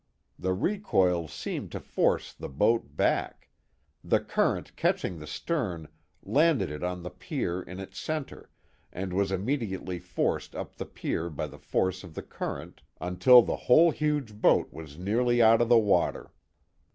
[0.39, 3.49] The recoil seemed to force the boat back;
[4.03, 5.89] the current catching the stern
[6.23, 8.49] landed it on the pier in its centre,
[8.91, 13.55] and was immediately forced up the pier by the force of the current, until the
[13.69, 16.31] whole huge boat was nearly out of the water.